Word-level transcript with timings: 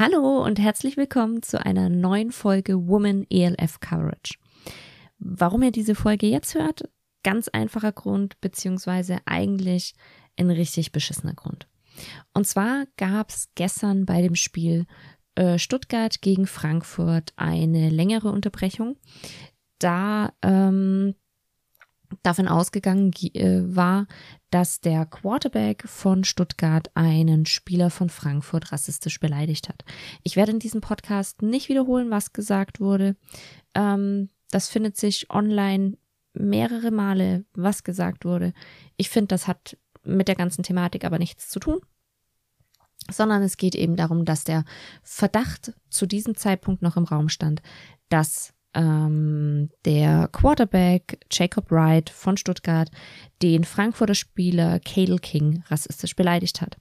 Hallo 0.00 0.42
und 0.42 0.58
herzlich 0.58 0.96
willkommen 0.96 1.42
zu 1.42 1.62
einer 1.62 1.90
neuen 1.90 2.32
Folge 2.32 2.88
Woman 2.88 3.26
ELF 3.28 3.80
Coverage. 3.80 4.38
Warum 5.18 5.62
ihr 5.62 5.72
diese 5.72 5.94
Folge 5.94 6.26
jetzt 6.26 6.54
hört? 6.54 6.88
Ganz 7.22 7.48
einfacher 7.48 7.92
Grund, 7.92 8.40
beziehungsweise 8.40 9.18
eigentlich 9.26 9.92
ein 10.38 10.48
richtig 10.48 10.92
beschissener 10.92 11.34
Grund. 11.34 11.68
Und 12.32 12.46
zwar 12.46 12.86
gab 12.96 13.28
es 13.28 13.50
gestern 13.56 14.06
bei 14.06 14.22
dem 14.22 14.36
Spiel 14.36 14.86
äh, 15.34 15.58
Stuttgart 15.58 16.22
gegen 16.22 16.46
Frankfurt 16.46 17.34
eine 17.36 17.90
längere 17.90 18.32
Unterbrechung, 18.32 18.96
da 19.80 20.32
ähm, 20.40 21.14
davon 22.22 22.48
ausgegangen 22.48 23.12
äh, 23.34 23.76
war, 23.76 24.06
dass 24.50 24.80
der 24.80 25.06
Quarterback 25.06 25.84
von 25.86 26.24
Stuttgart 26.24 26.90
einen 26.94 27.46
Spieler 27.46 27.90
von 27.90 28.08
Frankfurt 28.08 28.72
rassistisch 28.72 29.20
beleidigt 29.20 29.68
hat. 29.68 29.84
Ich 30.22 30.36
werde 30.36 30.52
in 30.52 30.58
diesem 30.58 30.80
Podcast 30.80 31.42
nicht 31.42 31.68
wiederholen, 31.68 32.10
was 32.10 32.32
gesagt 32.32 32.80
wurde. 32.80 33.16
Ähm, 33.74 34.28
das 34.50 34.68
findet 34.68 34.96
sich 34.96 35.30
online 35.30 35.96
mehrere 36.32 36.90
Male, 36.90 37.44
was 37.54 37.84
gesagt 37.84 38.24
wurde. 38.24 38.52
Ich 38.96 39.10
finde, 39.10 39.28
das 39.28 39.46
hat 39.46 39.76
mit 40.02 40.28
der 40.28 40.34
ganzen 40.36 40.62
Thematik 40.62 41.04
aber 41.04 41.18
nichts 41.18 41.48
zu 41.48 41.60
tun, 41.60 41.80
sondern 43.10 43.42
es 43.42 43.56
geht 43.56 43.74
eben 43.74 43.96
darum, 43.96 44.24
dass 44.24 44.44
der 44.44 44.64
Verdacht 45.02 45.72
zu 45.88 46.06
diesem 46.06 46.36
Zeitpunkt 46.36 46.82
noch 46.82 46.96
im 46.96 47.04
Raum 47.04 47.28
stand, 47.28 47.62
dass 48.08 48.54
ähm, 48.74 49.70
der 49.84 50.28
Quarterback 50.32 51.18
Jacob 51.30 51.70
Wright 51.70 52.10
von 52.10 52.36
Stuttgart 52.36 52.90
den 53.42 53.64
Frankfurter 53.64 54.14
Spieler 54.14 54.80
Cadel 54.80 55.18
King 55.18 55.62
rassistisch 55.68 56.14
beleidigt 56.14 56.60
hat. 56.60 56.76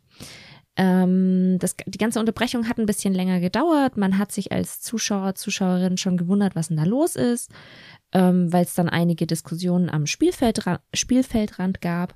Ähm, 0.76 1.58
das, 1.60 1.76
die 1.86 1.98
ganze 1.98 2.20
Unterbrechung 2.20 2.70
hat 2.70 2.78
ein 2.78 2.86
bisschen 2.86 3.14
länger 3.14 3.40
gedauert. 3.40 3.98
Man 3.98 4.18
hat 4.18 4.32
sich 4.32 4.52
als 4.52 4.80
Zuschauer, 4.82 5.36
Zuschauerin 5.36 5.98
schon 5.98 6.16
gewundert, 6.16 6.56
was 6.56 6.70
denn 6.70 6.78
da 6.78 6.84
los 6.84 7.18
ist, 7.18 7.52
ähm, 8.14 8.54
weil 8.54 8.64
es 8.64 8.76
dann 8.76 8.88
einige 8.88 9.28
Diskussionen 9.28 9.90
am 9.90 10.06
Spielfeld, 10.06 10.64
Spielfeldrand 10.94 11.82
gab. 11.82 12.16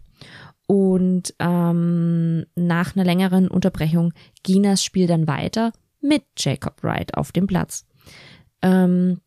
Und 0.65 1.35
ähm, 1.39 2.45
nach 2.55 2.95
einer 2.95 3.03
längeren 3.03 3.49
Unterbrechung 3.49 4.13
ging 4.43 4.63
das 4.63 4.81
Spiel 4.81 5.08
dann 5.08 5.27
weiter 5.27 5.73
mit 5.99 6.23
Jacob 6.37 6.83
Wright 6.83 7.17
auf 7.17 7.33
dem 7.33 7.47
Platz. 7.47 7.85
Ähm, 8.61 9.19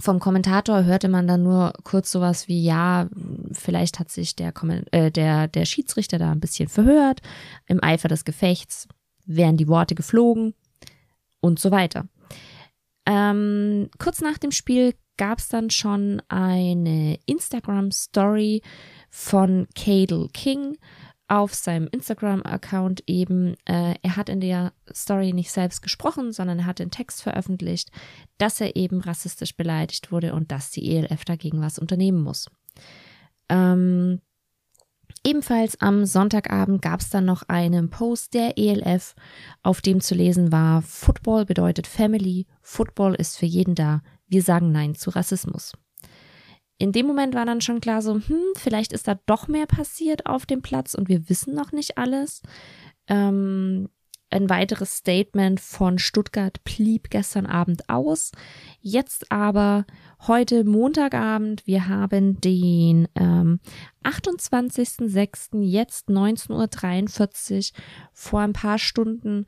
vom 0.00 0.20
Kommentator 0.20 0.84
hörte 0.84 1.08
man 1.08 1.26
dann 1.26 1.42
nur 1.42 1.72
kurz 1.84 2.12
sowas 2.12 2.48
wie, 2.48 2.62
ja, 2.62 3.08
vielleicht 3.52 3.98
hat 3.98 4.10
sich 4.10 4.36
der, 4.36 4.52
äh, 4.92 5.10
der, 5.10 5.48
der 5.48 5.64
Schiedsrichter 5.64 6.18
da 6.18 6.32
ein 6.32 6.40
bisschen 6.40 6.68
verhört, 6.68 7.20
im 7.66 7.82
Eifer 7.82 8.08
des 8.08 8.24
Gefechts 8.24 8.88
wären 9.24 9.56
die 9.56 9.68
Worte 9.68 9.94
geflogen 9.94 10.54
und 11.40 11.58
so 11.58 11.70
weiter. 11.70 12.06
Ähm, 13.06 13.88
kurz 13.98 14.20
nach 14.20 14.38
dem 14.38 14.50
Spiel 14.50 14.94
gab 15.16 15.38
es 15.38 15.48
dann 15.48 15.70
schon 15.70 16.20
eine 16.28 17.18
Instagram-Story 17.26 18.62
von 19.08 19.66
Cadel 19.74 20.28
King, 20.32 20.76
auf 21.28 21.54
seinem 21.54 21.88
Instagram-Account 21.88 23.02
eben, 23.06 23.54
äh, 23.64 23.94
er 24.00 24.16
hat 24.16 24.28
in 24.28 24.40
der 24.40 24.72
Story 24.92 25.32
nicht 25.32 25.50
selbst 25.50 25.82
gesprochen, 25.82 26.32
sondern 26.32 26.60
er 26.60 26.66
hat 26.66 26.78
den 26.78 26.90
Text 26.90 27.22
veröffentlicht, 27.22 27.90
dass 28.38 28.60
er 28.60 28.76
eben 28.76 29.00
rassistisch 29.00 29.56
beleidigt 29.56 30.12
wurde 30.12 30.34
und 30.34 30.52
dass 30.52 30.70
die 30.70 30.96
ELF 30.96 31.24
dagegen 31.24 31.60
was 31.60 31.78
unternehmen 31.78 32.22
muss. 32.22 32.48
Ähm, 33.48 34.20
ebenfalls 35.24 35.80
am 35.80 36.04
Sonntagabend 36.04 36.80
gab 36.82 37.00
es 37.00 37.10
dann 37.10 37.24
noch 37.24 37.42
einen 37.48 37.90
Post 37.90 38.34
der 38.34 38.56
ELF, 38.56 39.14
auf 39.62 39.80
dem 39.80 40.00
zu 40.00 40.14
lesen 40.14 40.52
war, 40.52 40.82
Football 40.82 41.44
bedeutet 41.44 41.88
Family, 41.88 42.46
Football 42.62 43.14
ist 43.14 43.36
für 43.36 43.46
jeden 43.46 43.74
da, 43.74 44.02
wir 44.28 44.42
sagen 44.42 44.70
Nein 44.70 44.94
zu 44.94 45.10
Rassismus 45.10 45.72
in 46.78 46.92
dem 46.92 47.06
Moment 47.06 47.34
war 47.34 47.46
dann 47.46 47.60
schon 47.60 47.80
klar 47.80 48.02
so, 48.02 48.14
hm, 48.14 48.42
vielleicht 48.56 48.92
ist 48.92 49.08
da 49.08 49.18
doch 49.26 49.48
mehr 49.48 49.66
passiert 49.66 50.26
auf 50.26 50.46
dem 50.46 50.62
Platz 50.62 50.94
und 50.94 51.08
wir 51.08 51.28
wissen 51.28 51.54
noch 51.54 51.72
nicht 51.72 51.96
alles. 51.98 52.42
Ähm, 53.08 53.88
ein 54.28 54.50
weiteres 54.50 54.96
Statement 54.96 55.60
von 55.60 55.98
Stuttgart 55.98 56.62
blieb 56.64 57.10
gestern 57.10 57.46
Abend 57.46 57.88
aus. 57.88 58.32
Jetzt 58.80 59.30
aber 59.30 59.86
heute 60.26 60.64
Montagabend, 60.64 61.64
wir 61.66 61.88
haben 61.88 62.40
den 62.40 63.06
ähm, 63.14 63.60
28.06. 64.02 65.62
jetzt 65.62 66.08
19.43 66.08 67.72
Uhr. 67.72 67.82
Vor 68.12 68.40
ein 68.40 68.52
paar 68.52 68.78
Stunden 68.78 69.46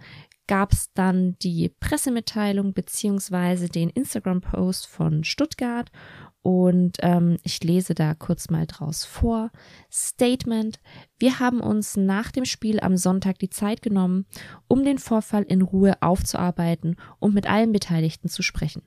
gab 0.48 0.72
es 0.72 0.92
dann 0.94 1.36
die 1.42 1.68
Pressemitteilung 1.80 2.72
beziehungsweise 2.72 3.68
den 3.68 3.90
Instagram-Post 3.90 4.88
von 4.88 5.22
Stuttgart 5.22 5.90
und 6.42 6.96
ähm, 7.02 7.36
ich 7.42 7.62
lese 7.62 7.94
da 7.94 8.14
kurz 8.14 8.48
mal 8.48 8.66
draus 8.66 9.04
vor. 9.04 9.50
Statement. 9.92 10.80
Wir 11.18 11.40
haben 11.40 11.60
uns 11.60 11.96
nach 11.96 12.32
dem 12.32 12.46
Spiel 12.46 12.80
am 12.80 12.96
Sonntag 12.96 13.38
die 13.38 13.50
Zeit 13.50 13.82
genommen, 13.82 14.26
um 14.66 14.84
den 14.84 14.98
Vorfall 14.98 15.42
in 15.42 15.62
Ruhe 15.62 16.00
aufzuarbeiten 16.00 16.96
und 17.18 17.34
mit 17.34 17.48
allen 17.48 17.72
Beteiligten 17.72 18.28
zu 18.28 18.42
sprechen. 18.42 18.82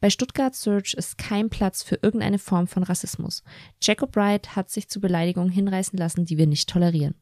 Bei 0.00 0.10
Stuttgart 0.10 0.54
Search 0.54 0.94
ist 0.94 1.16
kein 1.16 1.48
Platz 1.48 1.82
für 1.82 1.98
irgendeine 2.02 2.38
Form 2.38 2.66
von 2.66 2.82
Rassismus. 2.82 3.42
Jacob 3.80 4.14
Wright 4.16 4.56
hat 4.56 4.68
sich 4.68 4.88
zu 4.88 5.00
Beleidigungen 5.00 5.50
hinreißen 5.50 5.98
lassen, 5.98 6.26
die 6.26 6.36
wir 6.36 6.46
nicht 6.46 6.68
tolerieren. 6.68 7.14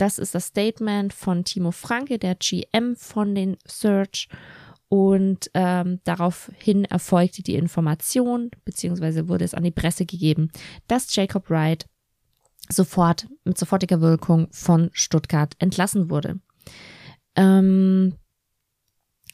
Das 0.00 0.18
ist 0.18 0.34
das 0.34 0.46
Statement 0.46 1.12
von 1.12 1.44
Timo 1.44 1.72
Franke, 1.72 2.18
der 2.18 2.34
GM 2.34 2.96
von 2.96 3.34
den 3.34 3.58
Search. 3.68 4.28
Und 4.88 5.50
ähm, 5.52 6.00
daraufhin 6.04 6.86
erfolgte 6.86 7.42
die 7.42 7.54
Information, 7.54 8.50
beziehungsweise 8.64 9.28
wurde 9.28 9.44
es 9.44 9.52
an 9.52 9.62
die 9.62 9.70
Presse 9.70 10.06
gegeben, 10.06 10.50
dass 10.88 11.14
Jacob 11.14 11.50
Wright 11.50 11.84
sofort 12.70 13.28
mit 13.44 13.58
sofortiger 13.58 14.00
Wirkung 14.00 14.48
von 14.52 14.88
Stuttgart 14.94 15.54
entlassen 15.58 16.08
wurde. 16.08 16.40
Ähm, 17.36 18.14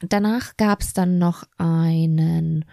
danach 0.03 0.56
gab 0.56 0.81
es 0.81 0.94
dann 0.94 1.19
noch 1.19 1.44
einen 1.59 2.65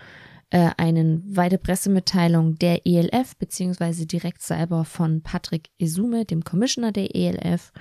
äh, 0.54 0.70
einen 0.78 1.36
weite 1.36 1.58
Pressemitteilung 1.58 2.60
der 2.60 2.86
ELF 2.86 3.36
beziehungsweise 3.38 4.06
direkt 4.06 4.44
selber 4.44 4.86
von 4.86 5.24
Patrick 5.24 5.72
Esume, 5.80 6.26
dem 6.26 6.44
Commissioner 6.44 6.92
der 6.92 7.16
ELF 7.16 7.74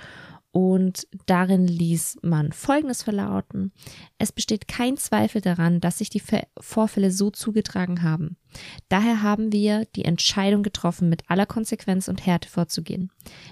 und 0.53 1.06
darin 1.25 1.66
ließ 1.66 2.19
man 2.22 2.53
Folgendes 2.53 3.03
verlauten. 3.03 3.72
Es 4.19 4.32
besteht 4.32 4.69
kein 4.69 4.99
Zweifel 4.99 5.41
daran, 5.41 5.81
dass 5.81 5.99
sich 5.99 6.11
die 6.11 6.22
Vorfälle 6.61 7.11
so 7.11 7.31
zugetragen 7.31 8.03
haben. 8.03 8.37
Daher 8.91 9.22
haben 9.22 9.50
wir 9.50 9.87
die 9.97 10.05
Entscheidung 10.05 10.62
getroffen, 10.62 11.09
mit 11.09 11.28
aller 11.31 11.47
Konsequenz 11.47 12.09
und 12.09 12.27
Härte 12.27 12.50
vorzugehen. 12.50 13.11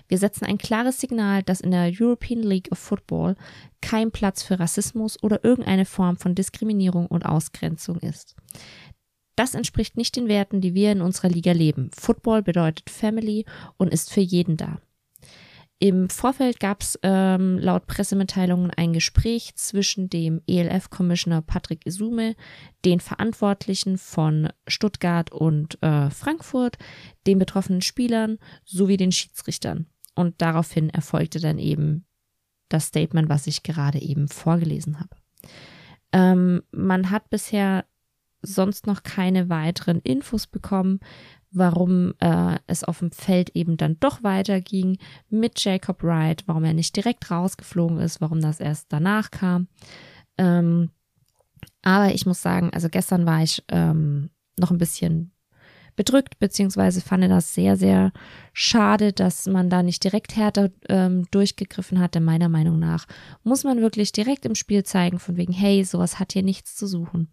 Wir 0.08 0.18
setzen 0.18 0.44
ein 0.44 0.58
klares 0.58 1.00
Signal, 1.00 1.42
dass 1.42 1.62
in 1.62 1.70
der 1.70 1.90
European 1.90 2.42
League 2.42 2.70
of 2.70 2.78
Football 2.78 3.34
kein 3.80 4.10
Platz 4.10 4.42
für 4.42 4.60
Rassismus 4.60 5.22
oder 5.22 5.42
irgendeine 5.42 5.86
Form 5.86 6.18
von 6.18 6.34
Diskriminierung 6.34 7.06
und 7.06 7.24
Ausgrenzung 7.24 7.98
ist. 8.00 8.36
Das 9.40 9.54
entspricht 9.54 9.96
nicht 9.96 10.16
den 10.16 10.28
Werten, 10.28 10.60
die 10.60 10.74
wir 10.74 10.92
in 10.92 11.00
unserer 11.00 11.30
Liga 11.30 11.52
leben. 11.52 11.90
Football 11.98 12.42
bedeutet 12.42 12.90
Family 12.90 13.46
und 13.78 13.90
ist 13.90 14.12
für 14.12 14.20
jeden 14.20 14.58
da. 14.58 14.82
Im 15.78 16.10
Vorfeld 16.10 16.60
gab 16.60 16.82
es 16.82 16.98
ähm, 17.02 17.56
laut 17.56 17.86
Pressemitteilungen 17.86 18.70
ein 18.70 18.92
Gespräch 18.92 19.54
zwischen 19.54 20.10
dem 20.10 20.42
ELF-Commissioner 20.46 21.40
Patrick 21.40 21.86
Isume, 21.86 22.36
den 22.84 23.00
Verantwortlichen 23.00 23.96
von 23.96 24.50
Stuttgart 24.68 25.32
und 25.32 25.82
äh, 25.82 26.10
Frankfurt, 26.10 26.76
den 27.26 27.38
betroffenen 27.38 27.80
Spielern 27.80 28.36
sowie 28.66 28.98
den 28.98 29.10
Schiedsrichtern. 29.10 29.86
Und 30.14 30.42
daraufhin 30.42 30.90
erfolgte 30.90 31.40
dann 31.40 31.58
eben 31.58 32.04
das 32.68 32.88
Statement, 32.88 33.30
was 33.30 33.46
ich 33.46 33.62
gerade 33.62 34.00
eben 34.02 34.28
vorgelesen 34.28 35.00
habe. 35.00 35.16
Ähm, 36.12 36.62
man 36.72 37.10
hat 37.10 37.30
bisher 37.30 37.86
sonst 38.42 38.86
noch 38.86 39.02
keine 39.02 39.48
weiteren 39.48 40.00
Infos 40.00 40.46
bekommen, 40.46 41.00
warum 41.50 42.14
äh, 42.20 42.58
es 42.66 42.84
auf 42.84 43.00
dem 43.00 43.10
Feld 43.10 43.50
eben 43.50 43.76
dann 43.76 43.98
doch 44.00 44.22
weiterging 44.22 44.98
mit 45.28 45.62
Jacob 45.62 46.02
Wright, 46.02 46.44
warum 46.46 46.64
er 46.64 46.74
nicht 46.74 46.94
direkt 46.96 47.30
rausgeflogen 47.30 47.98
ist, 47.98 48.20
warum 48.20 48.40
das 48.40 48.60
erst 48.60 48.92
danach 48.92 49.30
kam. 49.30 49.68
Ähm, 50.38 50.90
aber 51.82 52.14
ich 52.14 52.26
muss 52.26 52.40
sagen, 52.40 52.70
also 52.72 52.88
gestern 52.88 53.26
war 53.26 53.42
ich 53.42 53.64
ähm, 53.68 54.30
noch 54.58 54.70
ein 54.70 54.78
bisschen 54.78 55.32
bedrückt, 55.96 56.38
beziehungsweise 56.38 57.00
fand 57.00 57.24
das 57.24 57.54
sehr, 57.54 57.76
sehr 57.76 58.12
schade, 58.52 59.12
dass 59.12 59.46
man 59.46 59.70
da 59.70 59.82
nicht 59.82 60.04
direkt 60.04 60.36
härter 60.36 60.70
ähm, 60.88 61.26
durchgegriffen 61.30 61.98
hat. 61.98 62.14
Denn 62.14 62.24
meiner 62.24 62.48
Meinung 62.48 62.78
nach 62.78 63.06
muss 63.42 63.64
man 63.64 63.80
wirklich 63.80 64.12
direkt 64.12 64.44
im 64.44 64.54
Spiel 64.54 64.84
zeigen, 64.84 65.18
von 65.18 65.36
wegen, 65.36 65.52
hey, 65.52 65.84
sowas 65.84 66.18
hat 66.18 66.32
hier 66.32 66.42
nichts 66.42 66.76
zu 66.76 66.86
suchen. 66.86 67.28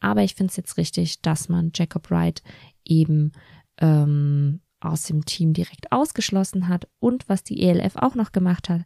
Aber 0.00 0.22
ich 0.22 0.34
finde 0.34 0.50
es 0.50 0.56
jetzt 0.56 0.76
richtig, 0.78 1.20
dass 1.20 1.48
man 1.48 1.70
Jacob 1.74 2.10
Wright 2.10 2.42
eben 2.84 3.32
ähm, 3.80 4.60
aus 4.84 5.04
dem 5.04 5.24
Team 5.24 5.52
direkt 5.52 5.92
ausgeschlossen 5.92 6.68
hat 6.68 6.88
und 6.98 7.28
was 7.28 7.44
die 7.44 7.62
ELF 7.62 7.96
auch 7.96 8.14
noch 8.14 8.32
gemacht 8.32 8.68
hat, 8.68 8.82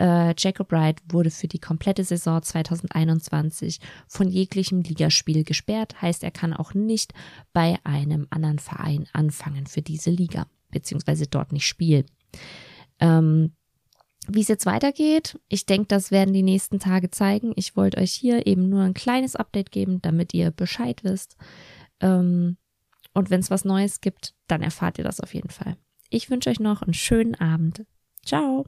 äh, 0.00 0.34
Jacob 0.36 0.70
Wright 0.72 1.00
wurde 1.10 1.30
für 1.30 1.48
die 1.48 1.58
komplette 1.58 2.04
Saison 2.04 2.42
2021 2.42 3.80
von 4.06 4.28
jeglichem 4.28 4.82
Ligaspiel 4.82 5.44
gesperrt, 5.44 6.00
heißt 6.00 6.24
er 6.24 6.30
kann 6.30 6.52
auch 6.52 6.74
nicht 6.74 7.12
bei 7.52 7.78
einem 7.84 8.26
anderen 8.30 8.58
Verein 8.58 9.06
anfangen 9.12 9.66
für 9.66 9.82
diese 9.82 10.10
Liga, 10.10 10.46
beziehungsweise 10.70 11.26
dort 11.26 11.52
nicht 11.52 11.66
spielen. 11.66 12.06
Ähm, 13.00 13.52
wie 14.30 14.40
es 14.40 14.48
jetzt 14.48 14.66
weitergeht, 14.66 15.40
ich 15.48 15.64
denke, 15.64 15.86
das 15.88 16.10
werden 16.10 16.34
die 16.34 16.42
nächsten 16.42 16.78
Tage 16.78 17.10
zeigen. 17.10 17.52
Ich 17.56 17.76
wollte 17.76 17.98
euch 17.98 18.12
hier 18.12 18.46
eben 18.46 18.68
nur 18.68 18.82
ein 18.82 18.92
kleines 18.92 19.36
Update 19.36 19.72
geben, 19.72 20.02
damit 20.02 20.34
ihr 20.34 20.50
Bescheid 20.50 21.02
wisst. 21.02 21.36
Ähm, 22.00 22.58
und 23.18 23.30
wenn 23.30 23.40
es 23.40 23.50
was 23.50 23.64
Neues 23.64 24.00
gibt, 24.00 24.34
dann 24.46 24.62
erfahrt 24.62 24.98
ihr 24.98 25.04
das 25.04 25.20
auf 25.20 25.34
jeden 25.34 25.50
Fall. 25.50 25.76
Ich 26.08 26.30
wünsche 26.30 26.50
euch 26.50 26.60
noch 26.60 26.82
einen 26.82 26.94
schönen 26.94 27.34
Abend. 27.34 27.84
Ciao. 28.24 28.64